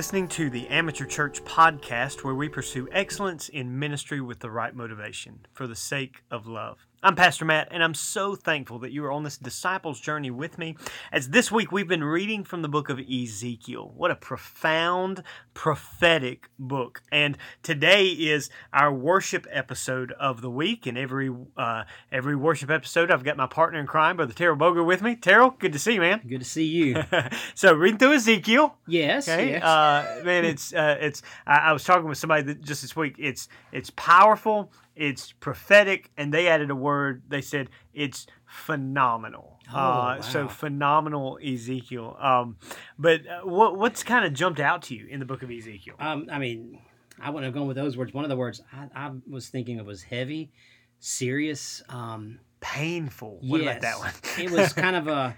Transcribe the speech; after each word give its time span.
Listening 0.00 0.28
to 0.28 0.48
the 0.48 0.66
Amateur 0.68 1.04
Church 1.04 1.44
podcast 1.44 2.24
where 2.24 2.34
we 2.34 2.48
pursue 2.48 2.88
excellence 2.90 3.50
in 3.50 3.78
ministry 3.78 4.18
with 4.18 4.38
the 4.38 4.50
right 4.50 4.74
motivation 4.74 5.40
for 5.52 5.66
the 5.66 5.76
sake 5.76 6.22
of 6.30 6.46
love. 6.46 6.86
I'm 7.02 7.16
Pastor 7.16 7.46
Matt, 7.46 7.68
and 7.70 7.82
I'm 7.82 7.94
so 7.94 8.34
thankful 8.34 8.80
that 8.80 8.92
you 8.92 9.02
are 9.06 9.10
on 9.10 9.22
this 9.22 9.38
disciples 9.38 10.00
journey 10.00 10.30
with 10.30 10.58
me. 10.58 10.76
As 11.10 11.30
this 11.30 11.50
week 11.50 11.72
we've 11.72 11.88
been 11.88 12.04
reading 12.04 12.44
from 12.44 12.60
the 12.60 12.68
book 12.68 12.90
of 12.90 13.00
Ezekiel. 13.00 13.90
What 13.96 14.10
a 14.10 14.14
profound, 14.14 15.22
prophetic 15.54 16.50
book. 16.58 17.00
And 17.10 17.38
today 17.62 18.08
is 18.08 18.50
our 18.74 18.92
worship 18.92 19.46
episode 19.50 20.12
of 20.20 20.42
the 20.42 20.50
week. 20.50 20.86
And 20.86 20.98
every 20.98 21.34
uh, 21.56 21.84
every 22.12 22.36
worship 22.36 22.68
episode, 22.68 23.10
I've 23.10 23.24
got 23.24 23.38
my 23.38 23.46
partner 23.46 23.80
in 23.80 23.86
crime, 23.86 24.16
Brother 24.16 24.34
Terrell 24.34 24.56
Boger, 24.56 24.84
with 24.84 25.00
me. 25.00 25.16
Terrell, 25.16 25.56
good 25.58 25.72
to 25.72 25.78
see 25.78 25.94
you, 25.94 26.00
man. 26.00 26.20
Good 26.28 26.40
to 26.40 26.44
see 26.44 26.66
you. 26.66 27.02
so 27.54 27.72
reading 27.72 27.96
through 27.96 28.12
Ezekiel. 28.12 28.76
Yes. 28.86 29.26
Okay. 29.26 29.52
yes. 29.52 29.62
Uh, 29.62 30.20
man, 30.22 30.44
it's 30.44 30.74
uh, 30.74 30.98
it's. 31.00 31.22
I, 31.46 31.56
I 31.56 31.72
was 31.72 31.82
talking 31.82 32.10
with 32.10 32.18
somebody 32.18 32.42
that 32.42 32.60
just 32.60 32.82
this 32.82 32.94
week. 32.94 33.14
It's 33.18 33.48
it's 33.72 33.88
powerful. 33.88 34.70
It's 34.96 35.32
prophetic, 35.32 36.10
and 36.16 36.32
they 36.34 36.46
added 36.48 36.70
a 36.70 36.74
word. 36.74 37.22
They 37.28 37.40
said 37.40 37.70
it's 37.94 38.26
phenomenal. 38.46 39.58
Oh, 39.72 39.76
uh, 39.78 40.22
So 40.22 40.48
phenomenal, 40.48 41.38
Ezekiel. 41.44 42.16
Um, 42.20 42.56
but 42.98 43.20
uh, 43.26 43.40
what 43.46 43.78
what's 43.78 44.02
kind 44.02 44.24
of 44.24 44.32
jumped 44.34 44.60
out 44.60 44.82
to 44.82 44.94
you 44.94 45.06
in 45.06 45.20
the 45.20 45.26
book 45.26 45.42
of 45.42 45.50
Ezekiel? 45.50 45.94
um, 46.00 46.28
I 46.30 46.38
mean, 46.38 46.80
I 47.20 47.30
wouldn't 47.30 47.44
have 47.44 47.54
gone 47.54 47.68
with 47.68 47.76
those 47.76 47.96
words. 47.96 48.12
One 48.12 48.24
of 48.24 48.30
the 48.30 48.36
words 48.36 48.60
I, 48.72 48.88
I 48.94 49.10
was 49.28 49.48
thinking 49.48 49.78
of 49.78 49.86
was 49.86 50.02
heavy, 50.02 50.50
serious. 50.98 51.82
Um, 51.88 52.40
Painful. 52.60 53.38
What 53.42 53.62
about 53.62 53.80
that 53.80 53.98
one? 53.98 54.12
it 54.38 54.50
was 54.50 54.72
kind 54.74 54.96
of 54.96 55.08
a. 55.08 55.36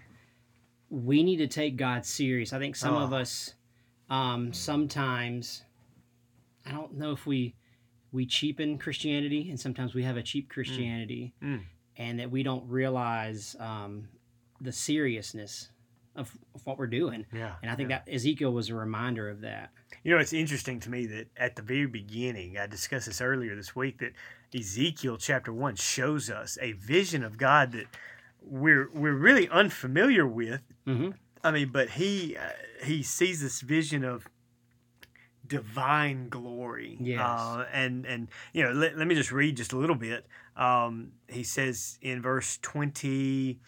We 0.90 1.22
need 1.22 1.36
to 1.36 1.46
take 1.46 1.76
God 1.76 2.04
serious. 2.04 2.52
I 2.52 2.58
think 2.58 2.74
some 2.76 2.94
of 2.94 3.12
Oh. 3.12 3.16
us, 3.16 3.54
um, 4.10 4.52
sometimes, 4.52 5.62
I 6.66 6.72
don't 6.72 6.94
know 6.98 7.12
if 7.12 7.24
we, 7.26 7.54
we 8.12 8.26
cheapen 8.26 8.78
Christianity, 8.78 9.48
and 9.50 9.58
sometimes 9.58 9.94
we 9.94 10.02
have 10.04 10.16
a 10.16 10.22
cheap 10.22 10.48
Christianity, 10.50 11.34
Mm. 11.42 11.62
and 11.96 12.18
that 12.20 12.30
we 12.30 12.42
don't 12.42 12.68
realize 12.68 13.56
um, 13.58 14.08
the 14.60 14.72
seriousness 14.72 15.68
of, 16.14 16.30
of 16.54 16.64
what 16.66 16.78
we're 16.78 16.86
doing. 16.86 17.24
yeah. 17.32 17.54
And 17.62 17.70
I 17.70 17.74
think 17.74 17.88
yeah. 17.90 18.02
that 18.04 18.14
Ezekiel 18.14 18.52
was 18.52 18.68
a 18.68 18.74
reminder 18.74 19.30
of 19.30 19.40
that. 19.40 19.70
You 20.04 20.12
know, 20.14 20.20
it's 20.20 20.32
interesting 20.34 20.78
to 20.80 20.90
me 20.90 21.06
that 21.06 21.28
at 21.36 21.56
the 21.56 21.62
very 21.62 21.86
beginning, 21.86 22.58
I 22.58 22.66
discussed 22.66 23.06
this 23.06 23.20
earlier 23.22 23.56
this 23.56 23.74
week, 23.74 23.98
that 24.00 24.12
Ezekiel 24.54 25.16
chapter 25.16 25.52
one 25.54 25.74
shows 25.76 26.28
us 26.28 26.58
a 26.60 26.72
vision 26.72 27.24
of 27.24 27.38
God 27.38 27.72
that 27.72 27.86
we're 28.42 28.90
we're 28.92 29.14
really 29.14 29.48
unfamiliar 29.48 30.26
with. 30.26 30.60
Mm-hmm. 30.86 31.10
I 31.44 31.50
mean, 31.50 31.70
but 31.70 31.90
he 31.90 32.36
uh, 32.36 32.50
he 32.84 33.02
sees 33.02 33.40
this 33.40 33.60
vision 33.62 34.04
of 34.04 34.28
divine 35.46 36.28
glory. 36.28 36.96
Yes. 37.00 37.20
Uh, 37.20 37.66
and 37.72 38.06
and 38.06 38.28
you 38.52 38.62
know, 38.62 38.72
let, 38.72 38.96
let 38.96 39.06
me 39.06 39.14
just 39.14 39.32
read 39.32 39.56
just 39.56 39.72
a 39.72 39.78
little 39.78 39.96
bit. 39.96 40.26
Um, 40.56 41.12
he 41.28 41.42
says 41.42 41.98
in 42.02 42.22
verse 42.22 42.58
twenty. 42.62 43.58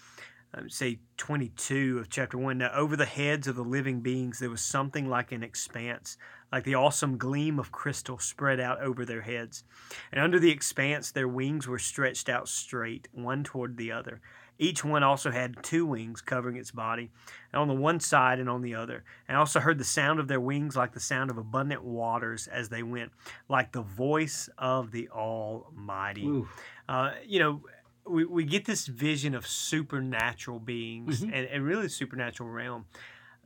um, 0.55 0.71
Say 0.71 0.99
22 1.17 1.99
of 1.99 2.09
chapter 2.09 2.39
1. 2.39 2.59
Now, 2.59 2.71
over 2.75 2.97
the 2.97 3.05
heads 3.07 3.47
of 3.49 3.57
the 3.57 3.65
living 3.65 4.01
beings, 4.01 4.39
there 4.39 4.51
was 4.51 4.61
something 4.61 5.09
like 5.09 5.33
an 5.33 5.43
expanse, 5.43 6.17
like 6.53 6.65
the 6.65 6.75
awesome 6.77 7.17
gleam 7.19 7.59
of 7.59 7.73
crystal 7.73 8.19
spread 8.19 8.61
out 8.61 8.81
over 8.81 9.05
their 9.05 9.23
heads. 9.23 9.65
And 10.13 10.21
under 10.21 10.39
the 10.39 10.51
expanse, 10.51 11.11
their 11.11 11.29
wings 11.29 11.67
were 11.67 11.79
stretched 11.79 12.29
out 12.29 12.49
straight, 12.49 13.09
one 13.13 13.43
toward 13.45 13.77
the 13.77 13.91
other. 13.93 14.21
Each 14.59 14.85
one 14.85 15.03
also 15.03 15.31
had 15.31 15.63
two 15.63 15.85
wings 15.85 16.21
covering 16.21 16.57
its 16.57 16.71
body, 16.71 17.11
on 17.53 17.67
the 17.69 17.75
one 17.75 17.99
side 18.01 18.39
and 18.39 18.49
on 18.49 18.63
the 18.63 18.75
other. 18.77 19.05
And 19.27 19.37
I 19.37 19.41
also 19.41 19.59
heard 19.61 19.79
the 19.79 19.85
sound 19.85 20.21
of 20.21 20.29
their 20.29 20.41
wings 20.41 20.77
like 20.77 20.93
the 20.93 21.01
sound 21.01 21.31
of 21.31 21.39
abundant 21.39 21.83
waters 21.83 22.47
as 22.47 22.69
they 22.69 22.83
went, 22.83 23.11
like 23.49 23.73
the 23.73 23.83
voice 23.83 24.49
of 24.57 24.93
the 24.93 25.09
Almighty. 25.11 26.45
Uh, 26.89 27.13
you 27.27 27.39
know, 27.41 27.63
we, 28.07 28.25
we 28.25 28.45
get 28.45 28.65
this 28.65 28.87
vision 28.87 29.35
of 29.35 29.47
supernatural 29.47 30.61
beings 30.61 31.21
Mhm. 31.23 31.33
and, 31.33 31.47
and 31.47 31.65
really 31.65 31.83
the 31.85 31.89
supernatural 31.89 32.49
realm. 32.49 32.85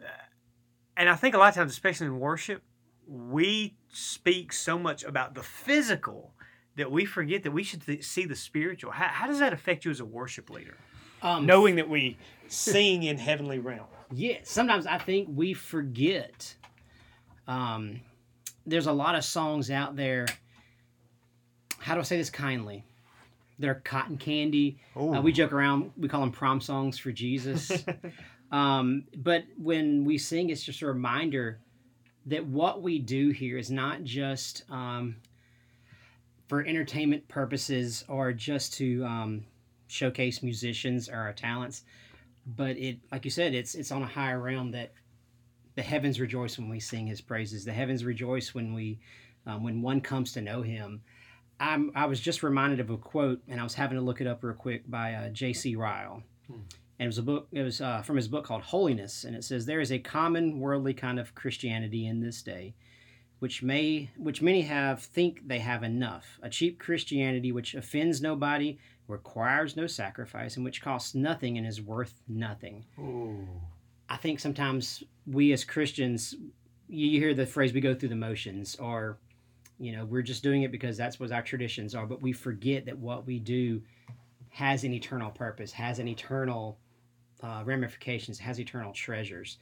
Uh, 0.00 0.04
and 0.96 1.08
I 1.08 1.14
think 1.14 1.34
a 1.34 1.38
lot 1.38 1.48
of 1.50 1.54
times, 1.54 1.72
especially 1.72 2.08
in 2.08 2.18
worship, 2.18 2.62
we 3.06 3.76
speak 3.88 4.52
so 4.52 4.78
much 4.78 5.04
about 5.04 5.34
the 5.34 5.42
physical 5.42 6.34
that 6.76 6.90
we 6.90 7.04
forget 7.04 7.42
that 7.44 7.50
we 7.52 7.62
should 7.62 7.84
th- 7.86 8.04
see 8.04 8.24
the 8.26 8.36
spiritual. 8.36 8.90
How, 8.92 9.08
how 9.08 9.26
does 9.26 9.38
that 9.38 9.52
affect 9.52 9.84
you 9.84 9.90
as 9.90 10.00
a 10.00 10.04
worship 10.04 10.50
leader? 10.50 10.76
Um, 11.22 11.46
Knowing 11.46 11.76
that 11.76 11.88
we 11.88 12.16
sing 12.48 13.02
in 13.02 13.18
heavenly 13.18 13.58
realm. 13.58 13.86
Yeah, 14.12 14.38
sometimes 14.42 14.86
I 14.86 14.98
think 14.98 15.28
we 15.32 15.54
forget. 15.54 16.54
Um, 17.46 18.00
there's 18.66 18.86
a 18.86 18.92
lot 18.92 19.14
of 19.14 19.24
songs 19.24 19.70
out 19.70 19.96
there. 19.96 20.26
How 21.78 21.94
do 21.94 22.00
I 22.00 22.04
say 22.04 22.16
this 22.16 22.30
kindly? 22.30 22.84
They're 23.58 23.76
cotton 23.76 24.18
candy. 24.18 24.78
Uh, 24.96 25.20
we 25.22 25.32
joke 25.32 25.52
around. 25.52 25.90
We 25.96 26.08
call 26.08 26.20
them 26.20 26.30
prom 26.30 26.60
songs 26.60 26.98
for 26.98 27.10
Jesus. 27.10 27.72
um, 28.52 29.04
but 29.16 29.44
when 29.56 30.04
we 30.04 30.16
sing, 30.16 30.50
it's 30.50 30.62
just 30.62 30.82
a 30.82 30.86
reminder 30.86 31.58
that 32.26 32.46
what 32.46 32.82
we 32.82 32.98
do 32.98 33.30
here 33.30 33.58
is 33.58 33.70
not 33.70 34.04
just 34.04 34.64
um, 34.70 35.16
for 36.46 36.64
entertainment 36.64 37.26
purposes 37.28 38.04
or 38.08 38.32
just 38.32 38.74
to 38.74 39.04
um, 39.04 39.44
showcase 39.88 40.42
musicians 40.42 41.08
or 41.08 41.16
our 41.16 41.32
talents, 41.32 41.82
but 42.46 42.76
it, 42.78 42.98
like 43.10 43.24
you 43.24 43.30
said, 43.30 43.54
it's 43.54 43.74
it's 43.74 43.90
on 43.90 44.02
a 44.02 44.06
higher 44.06 44.40
realm 44.40 44.70
that 44.70 44.92
the 45.74 45.82
heavens 45.82 46.20
rejoice 46.20 46.58
when 46.58 46.68
we 46.68 46.80
sing 46.80 47.06
His 47.06 47.20
praises. 47.20 47.64
The 47.64 47.72
heavens 47.72 48.04
rejoice 48.04 48.54
when 48.54 48.72
we 48.72 49.00
um, 49.46 49.62
when 49.62 49.82
one 49.82 50.00
comes 50.00 50.32
to 50.32 50.40
know 50.40 50.62
Him. 50.62 51.02
I'm, 51.60 51.90
I 51.94 52.06
was 52.06 52.20
just 52.20 52.42
reminded 52.42 52.80
of 52.80 52.90
a 52.90 52.96
quote, 52.96 53.42
and 53.48 53.60
I 53.60 53.64
was 53.64 53.74
having 53.74 53.98
to 53.98 54.04
look 54.04 54.20
it 54.20 54.26
up 54.26 54.44
real 54.44 54.54
quick 54.54 54.88
by 54.88 55.14
uh, 55.14 55.28
J.C. 55.30 55.74
Ryle. 55.74 56.22
Hmm. 56.46 56.60
And 57.00 57.06
it 57.06 57.06
was 57.06 57.18
a 57.18 57.22
book. 57.22 57.48
It 57.52 57.62
was 57.62 57.80
uh, 57.80 58.02
from 58.02 58.16
his 58.16 58.28
book 58.28 58.44
called 58.44 58.62
Holiness, 58.62 59.24
and 59.24 59.36
it 59.36 59.44
says 59.44 59.66
there 59.66 59.80
is 59.80 59.92
a 59.92 59.98
common 59.98 60.60
worldly 60.60 60.94
kind 60.94 61.18
of 61.18 61.34
Christianity 61.34 62.06
in 62.06 62.20
this 62.20 62.42
day, 62.42 62.74
which 63.38 63.62
may, 63.62 64.10
which 64.16 64.42
many 64.42 64.62
have 64.62 65.02
think 65.02 65.46
they 65.46 65.60
have 65.60 65.82
enough. 65.82 66.38
A 66.42 66.50
cheap 66.50 66.78
Christianity 66.80 67.52
which 67.52 67.74
offends 67.74 68.20
nobody, 68.20 68.78
requires 69.08 69.76
no 69.76 69.86
sacrifice, 69.86 70.56
and 70.56 70.64
which 70.64 70.82
costs 70.82 71.14
nothing 71.14 71.58
and 71.58 71.66
is 71.66 71.82
worth 71.82 72.14
nothing. 72.28 72.84
Ooh. 72.98 73.48
I 74.08 74.16
think 74.16 74.38
sometimes 74.38 75.02
we 75.26 75.52
as 75.52 75.64
Christians, 75.64 76.34
you 76.88 77.18
hear 77.18 77.34
the 77.34 77.46
phrase 77.46 77.72
"we 77.72 77.80
go 77.80 77.94
through 77.94 78.10
the 78.10 78.16
motions," 78.16 78.76
or 78.76 79.18
you 79.78 79.92
know, 79.92 80.04
we're 80.04 80.22
just 80.22 80.42
doing 80.42 80.62
it 80.62 80.72
because 80.72 80.96
that's 80.96 81.20
what 81.20 81.32
our 81.32 81.42
traditions 81.42 81.94
are. 81.94 82.06
But 82.06 82.22
we 82.22 82.32
forget 82.32 82.86
that 82.86 82.98
what 82.98 83.26
we 83.26 83.38
do 83.38 83.82
has 84.50 84.84
an 84.84 84.92
eternal 84.92 85.30
purpose, 85.30 85.72
has 85.72 85.98
an 85.98 86.08
eternal 86.08 86.78
uh, 87.42 87.62
ramifications, 87.64 88.38
has 88.38 88.58
eternal 88.58 88.92
treasures. 88.92 89.58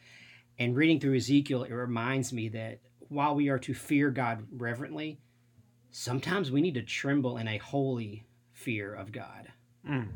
And 0.59 0.75
reading 0.75 1.01
through 1.01 1.17
Ezekiel, 1.17 1.65
it 1.65 1.73
reminds 1.73 2.33
me 2.33 2.49
that 2.49 2.79
while 3.09 3.35
we 3.35 3.49
are 3.49 3.59
to 3.59 3.75
fear 3.75 4.11
God 4.11 4.47
reverently, 4.51 5.19
sometimes 5.91 6.51
we 6.51 6.63
need 6.63 6.75
to 6.75 6.83
tremble 6.83 7.37
in 7.37 7.47
a 7.47 7.59
holy 7.59 8.25
fear 8.57 8.95
of 8.95 9.13
God. 9.13 9.53
Mm. 9.89 10.09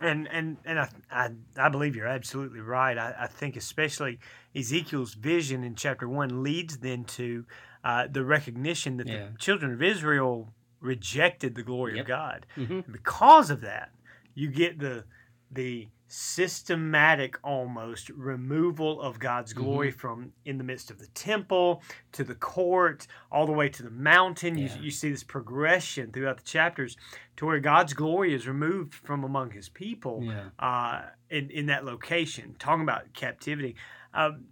And 0.00 0.28
and 0.28 0.56
and 0.64 0.78
I, 0.78 0.88
I 1.10 1.28
I 1.56 1.68
believe 1.68 1.96
you're 1.96 2.06
absolutely 2.06 2.60
right. 2.60 2.96
I, 2.96 3.14
I 3.20 3.26
think 3.26 3.56
especially 3.56 4.18
Ezekiel's 4.54 5.14
vision 5.14 5.64
in 5.64 5.74
chapter 5.74 6.08
one 6.08 6.42
leads 6.42 6.78
then 6.78 7.04
to 7.04 7.44
uh, 7.84 8.06
the 8.10 8.24
recognition 8.24 8.96
that 8.98 9.08
Yeah. 9.08 9.28
the 9.32 9.38
children 9.38 9.72
of 9.72 9.82
Israel 9.82 10.52
rejected 10.80 11.54
the 11.54 11.62
glory 11.62 11.96
Yep. 11.96 12.02
of 12.04 12.08
God. 12.08 12.46
Mhm. 12.56 12.92
Because 12.92 13.50
of 13.50 13.60
that, 13.62 13.90
you 14.34 14.48
get 14.50 14.78
the 14.78 15.04
the 15.50 15.88
systematic 16.08 17.38
almost 17.44 18.08
removal 18.10 19.00
of 19.00 19.18
God's 19.18 19.52
Mm-hmm. 19.52 19.62
glory 19.62 19.90
from 19.90 20.32
in 20.44 20.58
the 20.58 20.64
midst 20.64 20.90
of 20.90 20.98
the 20.98 21.06
temple 21.08 21.82
to 22.12 22.24
the 22.24 22.34
court, 22.34 23.06
all 23.30 23.46
the 23.46 23.52
way 23.52 23.68
to 23.68 23.82
the 23.82 23.90
mountain. 23.90 24.58
Yeah. 24.58 24.74
You, 24.76 24.84
you 24.84 24.90
see 24.90 25.10
this 25.10 25.22
progression 25.24 26.10
throughout 26.12 26.36
the 26.38 26.42
chapters 26.44 26.96
to 27.36 27.46
where 27.46 27.60
God's 27.60 27.92
glory 27.94 28.34
is 28.34 28.46
removed 28.48 28.94
from 28.94 29.22
among 29.24 29.50
his 29.52 29.68
people 29.68 30.20
Yeah. 30.22 30.44
uh, 30.58 31.02
in, 31.28 31.50
in 31.50 31.66
that 31.66 31.84
location. 31.84 32.56
Talking 32.58 32.82
about 32.82 33.12
captivity. 33.14 33.76
Um, 34.14 34.46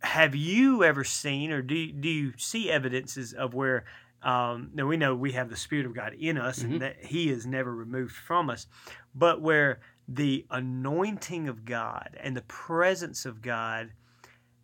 have 0.00 0.34
you 0.34 0.84
ever 0.84 1.04
seen 1.04 1.50
or 1.52 1.62
do, 1.62 1.90
do 1.92 2.08
you 2.08 2.32
see 2.36 2.70
evidences 2.70 3.32
of 3.32 3.54
where 3.54 3.84
um, 4.22 4.70
now 4.74 4.86
we 4.86 4.96
know 4.96 5.14
we 5.14 5.32
have 5.32 5.50
the 5.50 5.56
Spirit 5.56 5.86
of 5.86 5.94
God 5.94 6.14
in 6.14 6.38
us 6.38 6.60
Mhm. 6.60 6.64
and 6.64 6.82
that 6.82 7.04
He 7.04 7.28
is 7.30 7.46
never 7.46 7.74
removed 7.74 8.14
from 8.14 8.50
us, 8.50 8.66
but 9.14 9.40
where 9.40 9.80
the 10.08 10.46
anointing 10.50 11.48
of 11.48 11.64
God 11.64 12.16
and 12.20 12.36
the 12.36 12.42
presence 12.42 13.24
of 13.26 13.40
God 13.42 13.92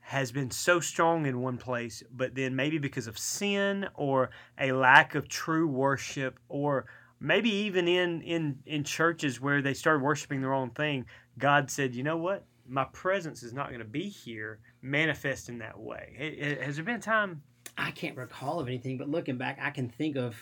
has 0.01 0.33
been 0.33 0.51
so 0.51 0.81
strong 0.81 1.27
in 1.27 1.41
one 1.41 1.59
place, 1.59 2.03
but 2.11 2.35
then 2.35 2.57
maybe 2.57 2.79
because 2.79 3.07
of 3.07 3.19
sin 3.19 3.87
or 3.95 4.31
a 4.59 4.73
lack 4.73 5.15
of 5.15 5.29
true 5.29 5.67
worship, 5.67 6.39
or 6.49 6.87
maybe 7.21 7.51
even 7.51 7.87
in 7.89 8.23
in 8.23 8.59
in 8.65 8.85
churches 8.85 9.41
where 9.41 9.61
they 9.61 9.75
started 9.75 10.03
worshiping 10.03 10.41
the 10.41 10.49
wrong 10.49 10.71
thing, 10.71 11.05
God 11.37 11.71
said, 11.71 11.95
"You 11.95 12.03
know 12.03 12.17
what? 12.17 12.45
my 12.71 12.85
presence 12.85 13.43
is 13.43 13.55
not 13.55 13.69
going 13.69 13.79
to 13.79 13.85
be 13.87 14.11
here 14.11 14.59
manifest 14.83 15.49
in 15.49 15.57
that 15.57 15.81
way. 15.81 16.15
It- 16.19 16.39
it- 16.39 16.63
has 16.63 16.77
there 16.77 16.85
been 16.85 16.97
a 16.97 17.01
time? 17.01 17.41
I 17.79 17.93
can't 17.93 18.17
recall 18.17 18.61
of 18.61 18.67
anything, 18.67 18.99
but 18.99 19.09
looking 19.09 19.39
back, 19.39 19.59
I 19.63 19.71
can 19.71 19.89
think 19.89 20.17
of 20.17 20.37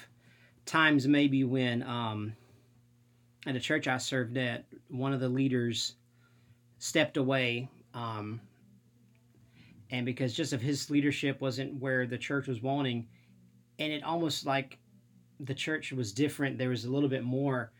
times 0.64 1.06
maybe 1.06 1.44
when 1.44 1.82
um, 1.82 2.32
at 3.46 3.54
a 3.54 3.60
church 3.60 3.86
I 3.86 3.98
served 3.98 4.36
at, 4.38 4.64
one 4.88 5.12
of 5.12 5.20
the 5.20 5.28
leaders 5.28 5.94
stepped 6.78 7.16
away, 7.16 7.68
um, 7.94 8.40
and 9.90 10.04
because 10.06 10.32
just 10.34 10.52
of 10.52 10.60
his 10.60 10.90
leadership 10.90 11.40
wasn't 11.40 11.74
where 11.80 12.06
the 12.06 12.18
church 12.18 12.46
was 12.48 12.62
wanting, 12.62 13.06
and 13.78 13.92
it 13.92 14.02
almost 14.02 14.46
like 14.46 14.78
the 15.38 15.54
church 15.54 15.92
was 15.92 16.12
different. 16.12 16.56
There 16.58 16.70
was 16.70 16.86
a 16.86 16.90
little 16.90 17.08
bit 17.10 17.22
more. 17.22 17.70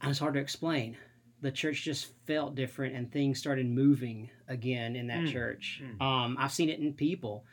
And 0.00 0.10
it's 0.10 0.20
hard 0.20 0.34
to 0.34 0.40
explain. 0.40 0.96
The 1.42 1.50
church 1.50 1.82
just 1.82 2.12
felt 2.26 2.54
different, 2.54 2.94
and 2.96 3.12
things 3.12 3.38
started 3.38 3.66
moving 3.68 4.30
again 4.48 4.96
in 4.96 5.08
that 5.08 5.20
Mm, 5.24 5.32
church. 5.32 5.82
mm. 5.84 6.00
Um, 6.02 6.36
I've 6.38 6.52
seen 6.52 6.68
it 6.68 6.80
in 6.80 6.92
people. 6.94 7.44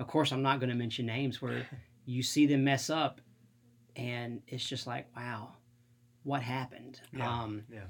Of 0.00 0.06
course, 0.08 0.32
I'm 0.32 0.42
not 0.42 0.58
going 0.58 0.70
to 0.70 0.74
mention 0.76 1.06
names 1.06 1.40
where 1.40 1.66
you 2.06 2.22
see 2.22 2.46
them 2.46 2.64
mess 2.64 2.90
up, 2.90 3.20
and 3.94 4.42
it's 4.48 4.64
just 4.68 4.86
like, 4.86 5.06
wow, 5.16 5.52
what 6.24 6.42
happened? 6.42 7.00
Yeah, 7.12 7.42
Um, 7.42 7.62
yeah. 7.72 7.80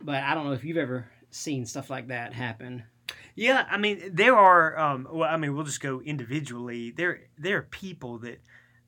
But 0.00 0.22
I 0.24 0.34
don't 0.34 0.46
know 0.46 0.52
if 0.52 0.64
you've 0.64 0.76
ever 0.76 1.06
seen 1.30 1.66
stuff 1.66 1.90
like 1.90 2.08
that 2.08 2.32
happen. 2.32 2.82
Yeah, 3.34 3.66
I 3.70 3.76
mean, 3.76 4.10
there 4.14 4.36
are. 4.36 4.76
Um, 4.78 5.06
well, 5.12 5.28
I 5.28 5.36
mean, 5.36 5.54
we'll 5.54 5.64
just 5.64 5.80
go 5.80 6.00
individually. 6.00 6.90
There, 6.90 7.20
there 7.38 7.58
are 7.58 7.62
people 7.62 8.18
that, 8.18 8.40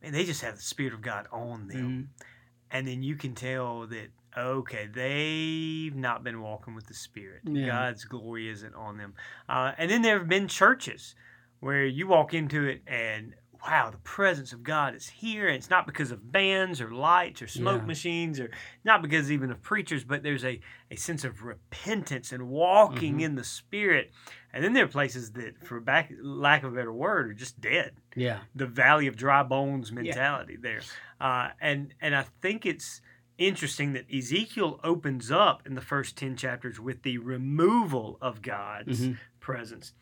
man, 0.02 0.12
they 0.12 0.24
just 0.24 0.40
have 0.42 0.56
the 0.56 0.62
spirit 0.62 0.92
of 0.94 1.02
God 1.02 1.26
on 1.30 1.68
them, 1.68 2.10
Mhm. 2.18 2.24
and 2.70 2.86
then 2.88 3.02
you 3.02 3.16
can 3.16 3.34
tell 3.34 3.86
that 3.88 4.08
okay, 4.38 4.86
they've 4.86 5.94
not 5.96 6.22
been 6.22 6.40
walking 6.40 6.72
with 6.76 6.86
the 6.86 6.94
Spirit. 6.94 7.40
Yeah. 7.44 7.66
God's 7.66 8.04
glory 8.04 8.48
isn't 8.48 8.74
on 8.76 8.96
them. 8.96 9.14
Uh, 9.48 9.72
and 9.76 9.90
then 9.90 10.02
there 10.02 10.16
have 10.18 10.28
been 10.28 10.46
churches 10.46 11.16
where 11.60 11.84
you 11.86 12.06
walk 12.06 12.34
into 12.34 12.64
it 12.66 12.82
and 12.86 13.34
wow, 13.62 13.90
the 13.90 13.98
presence 13.98 14.54
of 14.54 14.62
God 14.62 14.94
is 14.94 15.06
here. 15.06 15.46
And 15.46 15.54
it's 15.56 15.68
not 15.68 15.86
because 15.86 16.10
of 16.10 16.32
bands 16.32 16.80
or 16.80 16.90
lights 16.94 17.42
or 17.42 17.46
smoke 17.46 17.82
Yeah. 17.82 17.86
machines 17.88 18.40
or 18.40 18.50
not 18.84 19.02
because 19.02 19.30
even 19.30 19.50
of 19.50 19.60
preachers, 19.60 20.02
but 20.02 20.22
there's 20.22 20.46
a, 20.46 20.60
a 20.90 20.96
sense 20.96 21.24
of 21.24 21.42
repentance 21.42 22.32
and 22.32 22.48
walking 22.48 23.18
Mhm. 23.18 23.22
in 23.22 23.34
the 23.34 23.44
Spirit. 23.44 24.12
And 24.54 24.64
then 24.64 24.72
there 24.72 24.84
are 24.86 24.88
places 24.88 25.32
that, 25.32 25.62
for 25.62 25.78
back, 25.78 26.10
lack 26.22 26.62
of 26.62 26.72
a 26.72 26.74
better 26.76 26.92
word, 26.92 27.28
are 27.30 27.34
just 27.34 27.60
dead 27.60 27.92
Yeah. 28.16 28.40
the 28.54 28.66
valley 28.66 29.06
of 29.06 29.16
dry 29.16 29.42
bones 29.42 29.92
mentality 29.92 30.56
there. 30.56 30.80
Uh, 31.20 31.50
and 31.60 31.92
and 32.00 32.16
I 32.16 32.22
think 32.40 32.64
it's 32.64 33.02
interesting 33.36 33.92
that 33.92 34.06
Ezekiel 34.10 34.80
opens 34.82 35.30
up 35.30 35.66
in 35.66 35.74
the 35.74 35.80
first 35.82 36.16
10 36.16 36.34
chapters 36.34 36.80
with 36.80 37.02
the 37.02 37.18
removal 37.18 38.16
of 38.22 38.40
God's 38.40 39.08
Mhm. 39.08 39.18
presence, 39.38 39.92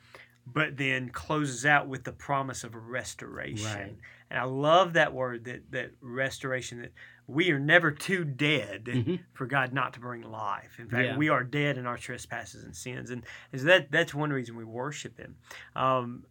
but 0.52 0.76
then 0.76 1.08
closes 1.10 1.66
out 1.66 1.88
with 1.88 2.04
the 2.04 2.12
promise 2.12 2.64
of 2.64 2.74
restoration. 2.74 3.66
Right. 3.80 3.96
And 4.30 4.38
I 4.38 4.44
love 4.44 4.92
that 4.94 5.12
word 5.12 5.44
that 5.44 5.70
that 5.72 5.90
restoration 6.00 6.82
that 6.82 6.92
we 7.26 7.50
are 7.50 7.58
never 7.58 7.90
too 7.90 8.24
dead 8.24 8.84
Mhm. 8.86 9.20
for 9.34 9.46
God 9.46 9.72
not 9.72 9.92
to 9.94 10.00
bring 10.00 10.22
life. 10.22 10.78
In 10.78 10.88
fact, 10.88 11.04
Yeah. 11.04 11.16
we 11.16 11.28
are 11.28 11.44
dead 11.44 11.76
in 11.76 11.86
our 11.86 11.98
trespasses 11.98 12.64
and 12.64 12.74
sins, 12.74 13.10
and 13.10 13.24
is 13.52 13.64
that 13.64 13.90
that's 13.90 14.14
one 14.14 14.30
reason 14.30 14.56
we 14.56 14.64
worship 14.64 15.18
Him. 15.18 15.36
Um, 15.76 16.24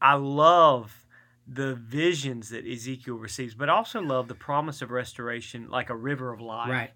I 0.00 0.14
love 0.14 1.06
the 1.46 1.74
visions 1.74 2.48
that 2.50 2.64
Ezekiel 2.66 3.16
receives, 3.16 3.54
but 3.54 3.68
also 3.68 4.00
love 4.00 4.28
the 4.28 4.34
promise 4.34 4.82
of 4.82 4.90
restoration, 4.90 5.68
like 5.68 5.90
a 5.90 5.96
river 5.96 6.32
of 6.32 6.40
life. 6.40 6.70
Right. 6.70 6.90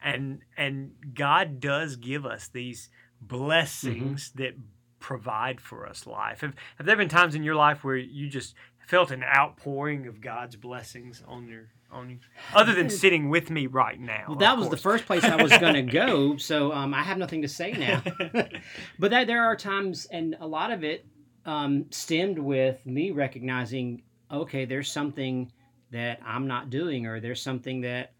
And 0.00 0.42
and 0.56 0.92
God 1.14 1.60
does 1.60 1.96
give 1.96 2.24
us 2.26 2.48
these 2.48 2.88
blessings 3.20 4.30
Mm-hmm. 4.30 4.42
that 4.42 4.54
provide 5.00 5.60
for 5.60 5.86
us 5.86 6.06
life. 6.06 6.40
Have, 6.40 6.54
have 6.76 6.86
there 6.86 6.96
been 6.96 7.08
times 7.08 7.34
in 7.34 7.42
your 7.42 7.54
life 7.54 7.84
where 7.84 7.96
you 7.96 8.28
just 8.28 8.54
felt 8.86 9.10
an 9.10 9.22
outpouring 9.22 10.06
of 10.06 10.20
God's 10.20 10.56
blessings 10.56 11.22
on 11.26 11.46
your 11.48 11.68
on 11.90 12.10
you, 12.10 12.18
other 12.54 12.74
than 12.74 12.90
sitting 12.90 13.30
with 13.30 13.50
me 13.50 13.66
right 13.66 13.98
now? 13.98 14.24
Well, 14.28 14.38
that 14.38 14.58
was 14.58 14.68
the 14.68 14.76
first 14.76 15.06
place 15.06 15.24
I 15.24 15.42
was 15.42 15.56
going 15.56 15.74
to 15.86 15.90
go, 15.90 16.36
so 16.36 16.72
um, 16.72 16.92
I 16.92 17.02
have 17.02 17.18
nothing 17.18 17.42
to 17.42 17.48
say 17.48 17.72
now. 17.72 18.02
but 18.98 19.10
that, 19.10 19.26
there 19.26 19.44
are 19.44 19.56
times, 19.56 20.06
and 20.10 20.36
a 20.40 20.46
lot 20.46 20.70
of 20.70 20.84
it 20.84 21.06
um, 21.46 21.86
stemmed 21.90 22.38
with 22.38 22.84
me 22.84 23.10
recognizing, 23.10 24.02
okay, 24.30 24.66
there's 24.66 24.90
something 24.90 25.50
that 25.90 26.20
I'm 26.24 26.46
not 26.46 26.68
doing, 26.68 27.06
or 27.06 27.20
there's 27.20 27.40
something 27.40 27.80
that 27.82 28.12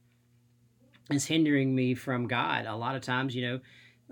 is 1.10 1.26
hindering 1.26 1.74
me 1.74 1.94
from 1.94 2.26
God. 2.26 2.66
A 2.66 2.74
lot 2.74 2.96
of 2.96 3.02
times, 3.02 3.34
you 3.34 3.42
know, 3.42 3.60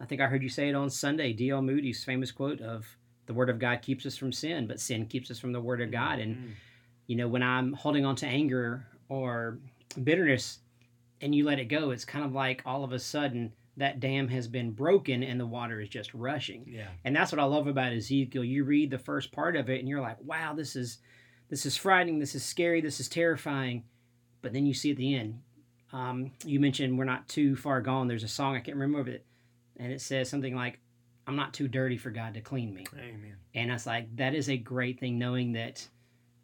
I 0.00 0.04
think 0.04 0.20
I 0.20 0.26
heard 0.26 0.42
you 0.42 0.48
say 0.48 0.68
it 0.68 0.74
on 0.74 0.90
Sunday, 0.90 1.32
D.L. 1.32 1.62
Moody's 1.62 2.04
famous 2.04 2.30
quote 2.30 2.60
of 2.60 2.86
the 3.26 3.34
Word 3.34 3.48
of 3.50 3.58
God 3.58 3.82
keeps 3.82 4.04
us 4.06 4.16
from 4.16 4.32
sin, 4.32 4.66
but 4.66 4.78
sin 4.80 5.06
keeps 5.06 5.30
us 5.30 5.38
from 5.38 5.52
the 5.52 5.60
Word 5.60 5.80
of 5.80 5.90
God. 5.90 6.18
And 6.18 6.36
Mm. 6.36 6.50
you 7.06 7.16
know, 7.16 7.28
when 7.28 7.42
I'm 7.42 7.72
holding 7.72 8.04
on 8.04 8.16
to 8.16 8.26
anger 8.26 8.86
or 9.08 9.58
bitterness 10.02 10.58
and 11.20 11.34
you 11.34 11.44
let 11.44 11.58
it 11.58 11.66
go, 11.66 11.90
it's 11.90 12.04
kind 12.04 12.24
of 12.24 12.32
like 12.32 12.62
all 12.66 12.84
of 12.84 12.92
a 12.92 12.98
sudden 12.98 13.52
that 13.78 14.00
dam 14.00 14.28
has 14.28 14.48
been 14.48 14.70
broken 14.72 15.22
and 15.22 15.38
the 15.38 15.46
water 15.46 15.80
is 15.80 15.88
just 15.88 16.12
rushing. 16.14 16.64
yeah. 16.66 16.88
And 17.04 17.14
that's 17.14 17.30
what 17.32 17.38
I 17.40 17.44
love 17.44 17.66
about 17.66 17.92
Ezekiel. 17.92 18.42
You 18.44 18.64
read 18.64 18.90
the 18.90 18.98
first 18.98 19.32
part 19.32 19.54
of 19.56 19.68
it 19.70 19.80
and 19.80 19.88
you're 19.88 20.00
like, 20.00 20.16
wow, 20.22 20.54
this 20.54 20.76
is 20.76 20.98
this 21.48 21.64
is 21.64 21.76
frightening, 21.76 22.18
this 22.18 22.34
is 22.34 22.44
scary, 22.44 22.80
this 22.80 22.98
is 23.00 23.08
terrifying. 23.08 23.84
But 24.42 24.52
then 24.52 24.66
you 24.66 24.74
see 24.74 24.90
at 24.90 24.96
the 24.96 25.14
end, 25.14 25.40
um, 25.92 26.32
you 26.44 26.58
mentioned 26.58 26.98
we're 26.98 27.04
not 27.04 27.28
too 27.28 27.54
far 27.54 27.80
gone. 27.80 28.08
There's 28.08 28.24
a 28.24 28.28
song 28.28 28.56
I 28.56 28.60
can't 28.60 28.76
remember 28.76 29.10
it, 29.10 29.24
and 29.78 29.92
it 29.92 30.00
says 30.00 30.28
something 30.28 30.54
like, 30.54 30.80
"I'm 31.26 31.36
not 31.36 31.54
too 31.54 31.68
dirty 31.68 31.96
for 31.96 32.10
God 32.10 32.34
to 32.34 32.40
clean 32.40 32.74
me." 32.74 32.86
Amen. 32.94 33.36
And 33.54 33.70
I 33.70 33.74
was 33.74 33.86
like, 33.86 34.14
that 34.16 34.34
is 34.34 34.48
a 34.50 34.56
great 34.56 35.00
thing 35.00 35.18
knowing 35.18 35.52
that 35.52 35.88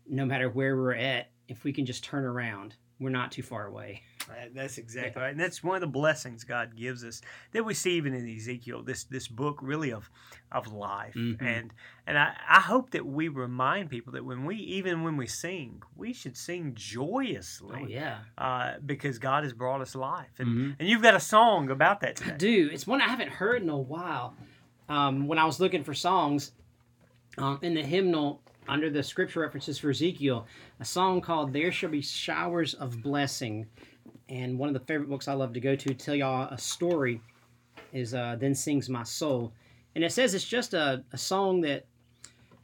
no 0.07 0.25
matter 0.25 0.49
where 0.49 0.77
we're 0.77 0.95
at, 0.95 1.32
if 1.49 1.65
we 1.65 1.73
can 1.73 1.85
just 1.87 2.05
turn 2.05 2.25
around, 2.25 2.77
we're 3.01 3.11
not 3.11 3.33
too 3.33 3.43
far 3.43 3.67
away. 3.67 4.03
Uh, 4.31 4.35
That's 4.55 4.79
exactly 4.79 5.21
right, 5.21 5.33
and 5.33 5.41
that's 5.41 5.65
one 5.65 5.75
of 5.75 5.81
the 5.81 5.89
blessings 5.89 6.45
God 6.45 6.77
gives 6.77 7.03
us 7.03 7.21
that 7.51 7.65
we 7.65 7.75
see 7.75 7.93
even 7.97 8.15
in 8.15 8.29
Ezekiel. 8.37 8.83
This 8.85 9.03
this 9.03 9.27
book 9.27 9.59
really 9.61 9.93
of 9.93 10.09
of 10.53 10.73
life, 10.73 11.15
Mhm. 11.17 11.43
and 11.43 11.75
and 12.07 12.17
I, 12.17 12.35
I 12.49 12.61
hope 12.61 12.91
that 12.91 13.05
we 13.05 13.27
remind 13.27 13.91
people 13.91 14.13
that 14.13 14.25
when 14.25 14.45
we 14.45 14.55
even 14.57 15.03
when 15.03 15.17
we 15.17 15.27
sing, 15.27 15.83
we 15.97 16.13
should 16.13 16.37
sing 16.37 16.75
joyously, 16.77 17.81
Oh 17.83 17.87
yeah, 17.87 18.19
uh, 18.39 18.75
because 18.87 19.19
God 19.19 19.43
has 19.43 19.53
brought 19.53 19.81
us 19.81 19.97
life, 19.97 20.39
and 20.39 20.49
Mhm. 20.49 20.77
and 20.79 20.89
you've 20.89 21.03
got 21.03 21.15
a 21.17 21.21
song 21.21 21.69
about 21.71 22.01
that 22.03 22.25
I 22.25 22.31
do. 22.31 22.71
It's 22.73 22.87
one 22.87 23.01
I 23.03 23.09
haven't 23.09 23.31
heard 23.31 23.63
in 23.63 23.69
a 23.71 23.77
while. 23.77 24.37
Um, 24.89 25.27
when 25.27 25.39
I 25.39 25.45
was 25.45 25.59
looking 25.59 25.83
for 25.83 25.95
songs 25.95 26.53
um, 27.39 27.59
in 27.63 27.75
the 27.75 27.83
hymnal 27.83 28.41
under 28.69 28.91
the 28.91 29.03
scripture 29.03 29.41
references 29.41 29.79
for 29.79 29.91
Ezekiel, 29.91 30.47
a 30.81 30.85
song 30.85 31.21
called 31.21 31.53
"There 31.53 31.73
Shall 31.73 31.91
Be 31.91 32.03
Showers 32.03 32.75
of 32.75 33.03
Blessing," 33.03 33.67
and 34.29 34.59
one 34.59 34.69
of 34.69 34.75
the 34.75 34.87
favorite 34.87 35.09
books 35.09 35.29
I 35.29 35.35
love 35.35 35.53
to 35.55 35.61
go 35.61 35.75
to 35.77 35.95
tell 35.95 36.15
y'all 36.15 36.49
a 36.51 36.59
story 36.59 37.21
is 37.93 38.15
uh, 38.15 38.37
"Then 38.39 38.55
Sings 38.55 38.89
My 38.89 39.03
Soul," 39.03 39.53
and 39.95 40.05
it 40.05 40.13
says 40.13 40.35
it's 40.35 40.45
just 40.45 40.75
a, 40.75 41.05
a 41.13 41.19
song 41.19 41.61
that 41.63 41.87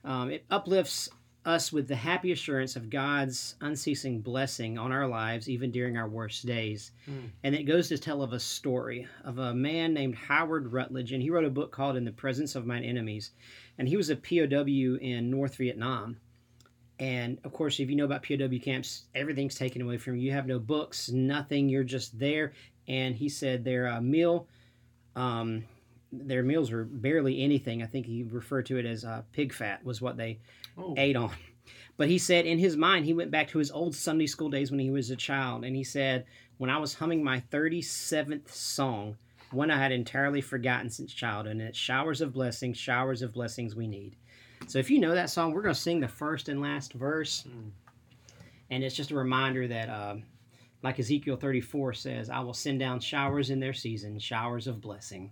um, 0.05 0.31
it 0.31 0.45
uplifts 0.51 1.09
us 1.45 1.73
with 1.73 1.89
the 1.89 1.97
happy 1.97 2.31
assurance 2.31 2.77
of 2.77 2.91
God's 2.91 3.57
unceasing 3.63 4.21
blessing 4.21 4.77
on 4.77 4.93
our 4.93 5.07
lives, 5.07 5.49
even 5.49 5.71
during 5.71 5.97
our 5.97 6.09
worst 6.09 6.45
days. 6.45 6.93
Mm. 7.09 7.31
And 7.43 7.55
it 7.55 7.63
goes 7.63 7.89
to 7.89 7.97
tell 7.97 8.23
of 8.23 8.35
a 8.35 8.41
story 8.41 9.09
of 9.25 9.39
a 9.39 9.55
man 9.55 9.95
named 9.95 10.15
Howard 10.15 10.73
Rutledge, 10.73 11.13
and 11.13 11.23
he 11.23 11.31
wrote 11.31 11.47
a 11.47 11.51
book 11.51 11.73
called 11.73 11.97
In 11.97 12.05
the 12.05 12.13
Presence 12.13 12.55
of 12.55 12.67
Mine 12.67 12.85
Enemies. 12.85 13.31
And 13.79 13.89
he 13.89 13.97
was 13.97 14.11
a 14.11 14.17
POW 14.17 14.99
in 15.01 15.31
North 15.31 15.57
Vietnam. 15.57 16.17
And 16.99 17.39
of 17.45 17.53
course, 17.53 17.79
if 17.79 17.89
you 17.89 17.97
know 17.97 18.05
about 18.05 18.25
POW 18.25 18.59
camps, 18.61 19.05
everything's 19.15 19.55
taken 19.55 19.83
away 19.83 19.99
from 19.99 20.17
you. 20.17 20.23
You 20.23 20.33
have 20.33 20.47
no 20.47 20.59
books, 20.59 21.11
nothing. 21.11 21.69
You're 21.69 21.85
just 21.85 22.19
there. 22.19 22.53
And 22.89 23.15
he 23.15 23.29
said 23.29 23.65
their 23.65 23.87
uh, 23.87 24.01
meal, 24.01 24.49
um, 25.15 25.65
their 26.11 26.43
meals 26.43 26.73
were 26.73 26.85
barely 26.85 27.43
anything. 27.43 27.83
I 27.83 27.87
think 27.87 28.07
he 28.07 28.25
referred 28.25 28.67
to 28.67 28.79
it 28.79 28.87
as 28.87 29.05
uh, 29.05 29.23
pig 29.33 29.53
fat 29.53 29.85
was 29.85 30.01
what 30.01 30.17
they 30.17 30.39
Oh, 30.77 30.95
ate 30.97 31.17
on. 31.17 31.31
But 31.97 32.09
he 32.09 32.19
said 32.19 32.47
in 32.47 32.59
his 32.59 32.77
mind, 32.77 33.05
he 33.05 33.13
went 33.13 33.31
back 33.31 33.49
to 33.49 33.59
his 33.59 33.71
old 33.71 33.95
Sunday 33.95 34.27
school 34.27 34.49
days 34.49 34.71
when 34.71 34.81
he 34.81 34.91
was 34.91 35.11
a 35.11 35.17
child. 35.17 35.65
And 35.65 35.77
he 35.77 35.85
said, 35.85 36.25
When 36.57 36.71
I 36.71 36.79
was 36.79 36.95
humming 36.95 37.23
my 37.23 37.41
37th 37.53 38.49
song, 38.51 39.17
one 39.51 39.71
I 39.71 39.79
had 39.79 39.93
entirely 39.93 40.41
forgotten 40.41 40.91
since 40.91 41.13
childhood, 41.13 41.53
and 41.53 41.63
it's 41.63 41.79
Showers 41.79 42.21
of 42.21 42.33
Blessings, 42.33 42.77
Showers 42.77 43.23
of 43.23 43.33
Blessings 43.33 43.75
We 43.75 43.87
Need. 43.87 44.17
So 44.67 44.79
if 44.79 44.91
you 44.91 44.99
know 44.99 45.15
that 45.15 45.31
song, 45.31 45.53
we're 45.53 45.63
going 45.63 45.75
to 45.75 45.81
sing 45.81 46.01
the 46.01 46.09
first 46.09 46.49
and 46.49 46.61
last 46.61 46.93
verse. 46.93 47.45
Mm. 47.49 47.71
And 48.71 48.85
it's 48.85 48.95
just 48.95 49.11
a 49.13 49.15
reminder 49.15 49.67
that, 49.69 49.89
um, 49.89 50.25
like 50.83 50.99
Ezekiel 50.99 51.37
34 51.37 51.95
says, 51.95 52.29
I 52.29 52.41
will 52.41 52.53
send 52.53 52.79
down 52.79 53.01
showers 53.01 53.51
in 53.51 53.61
their 53.61 53.73
season, 53.73 54.19
showers 54.19 54.67
of 54.67 54.81
blessing. 54.81 55.31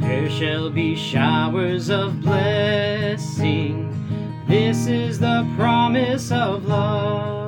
There 0.00 0.30
shall 0.30 0.70
be 0.70 0.94
showers 0.94 1.90
of 1.90 2.20
blessing. 2.20 3.86
This 4.46 4.86
is 4.86 5.18
the 5.18 5.48
promise 5.56 6.30
of 6.30 6.66
love. 6.66 7.39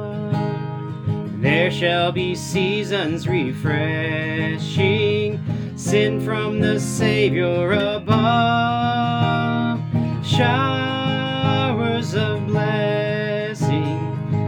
There 1.42 1.70
shall 1.72 2.12
be 2.12 2.36
seasons 2.36 3.26
refreshing, 3.26 5.40
sent 5.74 6.22
from 6.22 6.60
the 6.60 6.78
Savior 6.78 7.72
above. 7.72 9.80
Showers 10.24 12.14
of 12.14 12.46
blessing, 12.46 13.98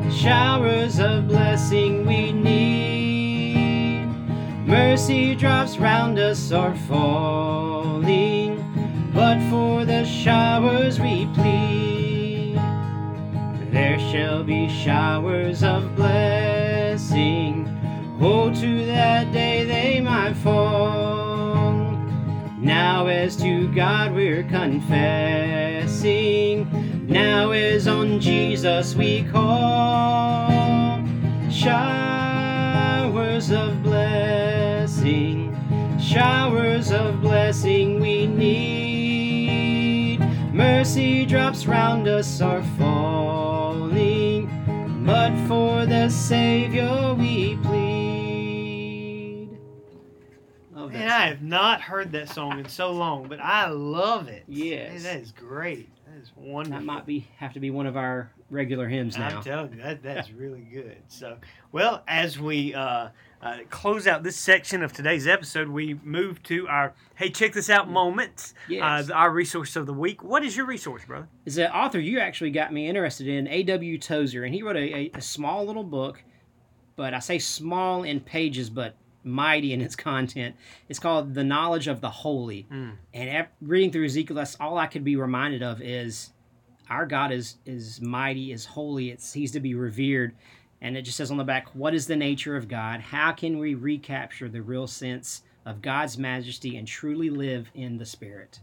showers 0.09 1.01
of 1.01 1.27
blessing 1.27 2.07
we 2.07 2.31
need. 2.31 4.07
Mercy 4.65 5.35
drops 5.35 5.79
round 5.79 6.21
us 6.21 6.53
are 6.53 6.77
falling, 6.87 8.55
but 9.13 9.41
for 9.51 9.85
the 9.85 10.05
showers 10.05 11.01
we 11.01 11.27
plead. 11.35 12.55
There 13.73 13.99
shall 13.99 14.45
be 14.45 14.69
showers 14.69 15.65
of 15.65 15.94
Oh, 17.17 18.51
to 18.53 18.87
that 18.87 19.31
day 19.33 19.65
they 19.65 20.01
might 20.01 20.35
fall. 20.35 21.85
Now, 22.59 23.07
as 23.07 23.37
to 23.37 23.73
God 23.73 24.13
we're 24.13 24.43
confessing. 24.43 24.67
Now, 27.07 27.53
as 27.53 27.87
on 27.87 28.19
Jesus 28.19 28.97
we 28.97 29.23
call. 29.25 31.05
Showers 31.51 33.53
of 33.53 33.81
blessing. 33.85 35.57
Showers 36.01 36.91
of 36.91 37.21
blessing 37.21 38.01
we 38.01 38.27
need. 38.27 40.19
Mercy 40.53 41.25
drops 41.27 41.67
round 41.67 42.09
us 42.09 42.41
are 42.41 42.65
falling, 42.79 43.64
but 45.25 45.49
for 45.49 45.87
the 45.87 46.11
Savior 46.11 47.15
we 47.15 47.57
plead. 47.63 49.49
Love 50.75 50.93
that 50.93 50.99
Man, 50.99 51.11
I 51.11 51.27
have 51.29 51.41
not 51.41 51.81
heard 51.81 52.13
that 52.13 52.29
song 52.29 52.59
in 52.59 52.69
so 52.69 52.93
long, 52.93 53.27
but 53.27 53.41
I 53.41 53.69
love 53.69 54.29
it. 54.29 54.45
Yes. 54.47 54.93
Man, 54.93 55.03
that 55.05 55.23
is 55.23 55.33
great. 55.33 55.89
Wonderful. 56.37 56.79
That 56.79 56.85
might 56.85 57.07
be 57.07 57.29
have 57.37 57.53
to 57.55 57.61
be 57.61 57.71
one 57.71 57.87
of 57.87 57.97
our 57.97 58.31
regular 58.51 58.89
hymns 58.89 59.17
now. 59.19 59.39
I'm 59.39 59.43
telling 59.43 59.73
you, 59.73 59.83
that, 59.83 60.03
that's 60.03 60.31
really 60.33 60.61
good. 60.61 60.97
So, 61.09 61.39
well, 61.73 62.03
as 62.07 62.39
we 62.39 62.75
uh, 62.75 63.09
uh, 63.43 63.59
close 63.71 64.07
out 64.07 64.23
this 64.23 64.37
section 64.37 64.83
of 64.83 64.93
today's 64.93 65.27
episode, 65.27 65.69
we 65.69 65.95
move 66.03 66.43
to 66.45 66.69
our 66.69 66.95
hey, 67.15 67.31
check 67.31 67.53
this 67.53 67.71
out 67.71 67.91
moments. 67.91 68.55
Yes. 68.69 69.11
Uh, 69.11 69.15
our 69.15 69.31
resource 69.31 69.77
of 69.77 69.87
the 69.87 69.93
week. 69.93 70.23
What 70.23 70.45
is 70.45 70.57
your 70.57 70.67
resource, 70.67 71.05
brother? 71.05 71.29
is 71.45 71.59
an 71.59 71.71
author 71.71 71.99
you 71.99 72.21
actually 72.21 72.51
got 72.51 72.73
me 72.73 72.89
interested 72.89 73.27
in, 73.27 73.47
A.W. 73.49 73.99
Tozer, 73.99 74.45
and 74.45 74.55
he 74.55 74.63
wrote 74.63 74.77
a, 74.77 74.95
a, 74.95 75.11
a 75.15 75.21
small 75.21 75.65
little 75.65 75.85
book, 75.85 76.23
but 76.97 77.15
I 77.15 77.19
say 77.19 77.39
small 77.39 78.05
in 78.05 78.21
pages, 78.21 78.71
but 78.71 78.97
mighty 79.25 79.73
in 79.73 79.81
its 79.81 79.97
content. 79.97 80.55
It's 80.89 80.99
called 80.99 81.35
The 81.35 81.45
Knowledge 81.45 81.89
of 81.89 82.01
the 82.01 82.11
Holy. 82.11 82.67
Mm. 82.71 82.93
And 83.13 83.47
reading 83.61 83.91
through 83.91 84.07
Ezekiel, 84.07 84.37
that's 84.37 84.57
all 84.61 84.79
I 84.79 84.87
could 84.87 85.05
be 85.05 85.17
reminded 85.17 85.63
of 85.63 85.81
is 85.81 86.31
our 86.91 87.07
God 87.07 87.33
is 87.33 87.57
is 87.65 88.01
mighty, 88.01 88.53
is 88.53 88.67
holy. 88.67 89.11
It's 89.11 89.33
He's 89.33 89.53
to 89.53 89.61
be 89.61 89.75
revered. 89.75 90.35
And 90.81 90.97
it 90.97 91.03
just 91.03 91.17
says 91.17 91.31
on 91.31 91.39
the 91.39 91.45
back, 91.45 91.69
what 91.75 91.95
is 91.95 92.07
the 92.07 92.17
nature 92.17 92.57
of 92.57 92.69
God? 92.69 93.01
How 93.01 93.33
can 93.33 93.59
we 93.59 93.75
recapture 93.75 94.51
the 94.51 94.61
real 94.61 94.87
sense 94.87 95.43
of 95.65 95.81
God's 95.81 96.19
majesty 96.19 96.77
and 96.77 96.87
truly 96.87 97.31
live 97.31 97.71
in 97.75 97.97
the 97.97 98.05
Spirit? 98.05 98.61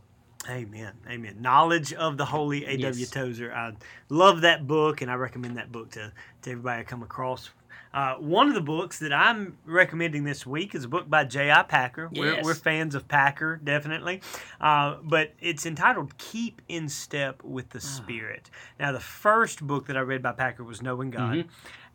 Amen. 0.49 0.93
Amen. 1.07 1.37
Knowledge 1.39 1.93
of 1.93 2.17
the 2.17 2.25
Holy 2.25 2.65
A.W. 2.65 2.99
Yes. 2.99 3.09
Tozer. 3.09 3.53
I 3.53 3.73
love 4.09 4.41
that 4.41 4.67
book, 4.67 5.01
and 5.01 5.09
I 5.09 5.15
recommend 5.15 5.57
that 5.57 5.71
book 5.71 5.91
to, 5.91 6.11
to 6.43 6.51
everybody 6.51 6.81
I 6.81 6.83
come 6.83 7.03
across. 7.03 7.49
Uh, 7.93 8.15
one 8.15 8.47
of 8.47 8.53
the 8.53 8.61
books 8.61 8.99
that 8.99 9.11
I'm 9.11 9.57
recommending 9.65 10.23
this 10.23 10.45
week 10.45 10.73
is 10.75 10.85
a 10.85 10.87
book 10.87 11.09
by 11.09 11.25
J.I. 11.25 11.63
Packer. 11.63 12.09
We're, 12.13 12.35
Yes. 12.35 12.45
we're 12.45 12.55
fans 12.55 12.95
of 12.95 13.07
Packer, 13.07 13.59
definitely. 13.61 14.21
Uh, 14.61 14.95
but 15.03 15.33
it's 15.41 15.65
entitled 15.65 16.17
Keep 16.17 16.61
in 16.69 16.87
Step 16.87 17.43
with 17.43 17.69
the 17.71 17.81
Spirit. 17.81 18.49
Now, 18.79 18.91
the 18.93 18.99
first 19.01 19.65
book 19.67 19.87
that 19.87 19.97
I 19.97 20.01
read 20.01 20.21
by 20.21 20.31
Packer 20.31 20.63
was 20.63 20.81
Knowing 20.81 21.09
God. 21.09 21.45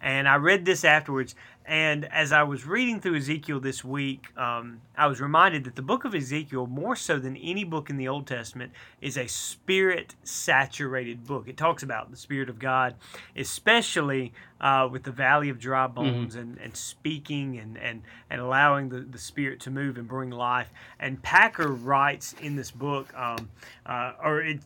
And 0.01 0.29
I 0.29 0.37
read 0.37 0.65
this 0.65 0.85
afterwards. 0.85 1.35
And 1.69 2.05
as 2.13 2.31
I 2.31 2.45
was 2.45 2.65
reading 2.65 3.01
through 3.01 3.17
Ezekiel 3.17 3.59
this 3.59 3.83
week, 3.85 4.29
um, 4.39 4.83
I 4.97 5.09
was 5.09 5.21
reminded 5.21 5.65
that 5.65 5.75
the 5.75 5.83
book 5.83 6.05
of 6.05 6.15
Ezekiel, 6.15 6.69
more 6.69 6.95
so 6.95 7.19
than 7.19 7.37
any 7.37 7.65
book 7.65 7.91
in 7.91 7.97
the 7.97 8.07
Old 8.07 8.29
Testament, 8.29 8.71
is 9.01 9.17
a 9.17 9.27
spirit 9.27 10.15
saturated 10.23 11.27
book. 11.27 11.49
It 11.49 11.57
talks 11.57 11.83
about 11.83 12.13
the 12.13 12.17
Spirit 12.17 12.49
of 12.49 12.61
God, 12.61 12.95
especially 13.35 14.33
uh, 14.61 14.89
with 14.93 15.03
the 15.03 15.11
valley 15.11 15.49
of 15.49 15.59
dry 15.59 15.89
bones 15.89 16.37
and, 16.37 16.57
and 16.59 16.77
speaking 16.77 17.59
and, 17.59 17.77
and, 17.79 18.03
and 18.31 18.41
allowing 18.41 18.89
the, 18.89 19.01
the 19.01 19.19
Spirit 19.19 19.59
to 19.61 19.71
move 19.73 19.99
and 19.99 20.07
bring 20.07 20.31
life. 20.31 20.69
And 21.01 21.21
Packer 21.21 21.73
writes 21.73 22.35
in 22.41 22.55
this 22.55 22.71
book, 22.71 23.13
um, 23.15 23.51
uh, 23.87 24.13
or 24.23 24.41
it, 24.41 24.61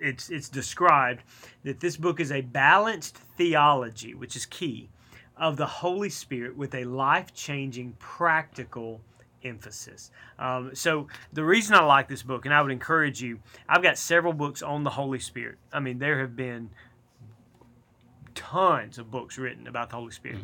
it's, 0.00 0.30
it's 0.30 0.48
described 0.48 1.22
that 1.64 1.80
this 1.80 1.96
book 1.96 2.20
is 2.20 2.32
a 2.32 2.40
balanced 2.40 3.16
theology, 3.36 4.14
which 4.14 4.36
is 4.36 4.46
key, 4.46 4.77
of 5.38 5.56
the 5.56 5.66
Holy 5.66 6.10
Spirit 6.10 6.56
with 6.56 6.74
a 6.74 6.84
life 6.84 7.32
changing, 7.34 7.94
practical 7.98 9.00
emphasis. 9.44 10.10
Um, 10.38 10.74
so, 10.74 11.06
the 11.32 11.44
reason 11.44 11.76
I 11.76 11.82
like 11.84 12.08
this 12.08 12.22
book, 12.22 12.44
and 12.44 12.52
I 12.52 12.60
would 12.60 12.72
encourage 12.72 13.22
you, 13.22 13.38
I've 13.68 13.82
got 13.82 13.98
several 13.98 14.32
books 14.32 14.62
on 14.62 14.84
the 14.84 14.90
Holy 14.90 15.18
Spirit. 15.20 15.58
I 15.72 15.80
mean, 15.80 15.98
there 15.98 16.20
have 16.20 16.34
been 16.36 16.70
tons 18.34 18.98
of 18.98 19.10
books 19.10 19.38
written 19.38 19.66
about 19.66 19.90
the 19.90 19.96
Holy 19.96 20.12
Spirit. 20.12 20.38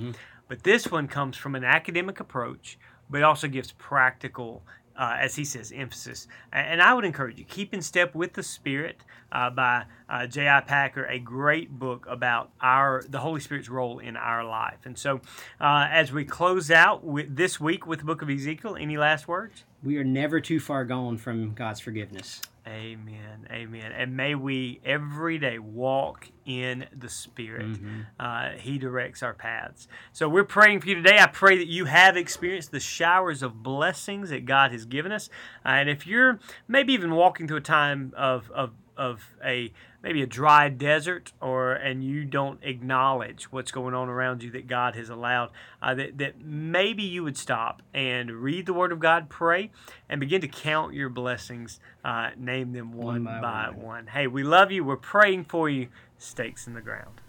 But 0.49 0.63
this 0.63 0.91
one 0.91 1.09
comes 1.09 1.37
from 1.37 1.55
an 1.55 1.65
academic 1.65 2.21
approach, 2.21 2.79
but 3.09 3.23
also 3.23 3.49
gives 3.49 3.73
practical, 3.73 4.63
uh, 4.97 5.17
as 5.19 5.35
he 5.35 5.45
says, 5.45 5.73
emphasis. 5.75 6.27
And 6.53 6.81
I 6.81 6.95
would 6.95 7.05
encourage 7.05 7.39
you, 7.39 7.45
Keep 7.45 7.75
in 7.75 7.83
Step 7.83 8.15
with 8.15 8.35
the 8.35 8.43
Spirit 8.43 9.03
uh, 9.33 9.51
by 9.51 9.85
uh, 10.09 10.27
J.I. 10.27 10.61
Packer, 10.61 11.05
a 11.07 11.19
great 11.19 11.79
book 11.79 12.07
about 12.09 12.51
our 12.61 13.05
the 13.09 13.21
Holy 13.21 13.41
Spirit's 13.41 13.69
role 13.69 13.99
in 13.99 14.17
our 14.17 14.45
life. 14.45 14.79
And 14.85 14.97
so, 14.97 15.21
uh, 15.61 15.89
as 15.91 16.13
we 16.13 16.25
close 16.25 16.71
out 16.71 17.05
with, 17.05 17.37
this 17.37 17.59
week 17.59 17.87
with 17.87 18.01
the 18.01 18.05
book 18.05 18.23
of 18.23 18.31
Ezekiel, 18.31 18.77
any 18.77 18.97
last 18.97 19.27
words? 19.27 19.65
We 19.85 19.99
are 19.99 20.05
never 20.05 20.41
too 20.41 20.61
far 20.61 20.85
gone 20.85 21.19
from 21.19 21.53
God's 21.53 21.81
forgiveness. 21.81 22.41
Amen. 22.67 23.47
Amen. 23.51 23.93
And 23.93 24.17
may 24.17 24.35
we 24.35 24.81
every 24.87 25.37
day 25.37 25.59
walk 25.59 26.31
in 26.47 26.87
the 26.97 27.11
Spirit. 27.11 27.77
Uh, 28.19 28.53
he 28.53 28.79
directs 28.79 29.23
our 29.23 29.35
paths. 29.35 29.87
So 30.13 30.31
we're 30.31 30.45
praying 30.45 30.81
for 30.81 30.89
you 30.89 30.95
today. 30.95 31.19
I 31.19 31.27
pray 31.27 31.59
that 31.59 31.67
you 31.67 31.85
have 31.85 32.17
experienced 32.17 32.71
the 32.71 32.81
showers 32.81 33.43
of 33.43 33.63
blessings 33.63 34.31
that 34.31 34.47
God 34.47 34.73
has 34.73 34.87
given 34.87 35.13
us. 35.13 35.29
Uh, 35.65 35.71
and 35.71 35.91
if 35.91 36.07
you're 36.07 36.41
maybe 36.67 36.95
even 36.95 37.15
walking 37.15 37.47
through 37.47 37.59
a 37.59 37.63
time 37.63 38.15
of, 38.17 38.51
of, 38.53 38.71
of 38.97 39.25
a 39.45 39.73
maybe 40.03 40.23
a 40.23 40.27
dry 40.27 40.69
desert 40.69 41.33
or 41.41 41.73
and 41.73 42.05
you 42.05 42.25
don't 42.25 42.59
acknowledge 42.63 43.45
what's 43.53 43.71
going 43.71 43.95
on 43.95 44.09
around 44.09 44.43
you 44.43 44.51
that 44.51 44.67
God 44.67 44.95
has 44.95 45.09
allowed 45.09 45.51
uh, 45.83 45.95
that, 45.95 46.19
that 46.19 46.41
maybe 46.41 47.03
you 47.03 47.25
would 47.25 47.37
stop 47.37 47.83
and 47.93 48.31
read 48.31 48.67
the 48.67 48.75
word 48.75 48.93
of 48.93 49.01
God 49.01 49.29
pray 49.29 49.71
and 50.09 50.21
begin 50.21 50.41
to 50.41 50.49
count 50.49 50.95
your 50.95 51.09
blessings 51.09 51.81
uh, 52.05 52.31
name 52.37 52.73
them 52.73 52.93
one, 52.93 53.25
One 53.25 53.25
by 53.25 53.41
by 53.41 53.71
one. 53.71 53.85
one. 53.87 54.07
Hey 54.09 54.27
we 54.27 54.43
love 54.43 54.71
you. 54.71 54.85
We're 54.85 54.97
praying 54.97 55.45
for 55.45 55.69
you. 55.69 55.89
Stakes 56.19 56.67
in 56.67 56.75
the 56.75 56.81
ground 56.81 57.21